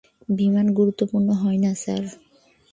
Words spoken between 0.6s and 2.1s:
গুরুত্বপূর্ণ হয় না, স্যার।